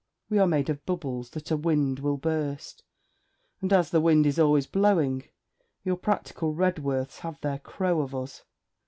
We 0.31 0.39
are 0.39 0.47
made 0.47 0.67
of 0.71 0.83
bubbles 0.83 1.29
that 1.29 1.51
a 1.51 1.55
wind 1.55 1.99
will 1.99 2.17
burst, 2.17 2.83
and 3.61 3.71
as 3.71 3.91
the 3.91 4.01
wind 4.01 4.25
is 4.25 4.39
always 4.39 4.65
blowing, 4.65 5.25
your 5.83 5.95
practical 5.95 6.55
Redworths 6.55 7.19
have 7.19 7.39
their 7.41 7.59
crow 7.59 8.01
of 8.01 8.15
us.' 8.15 8.41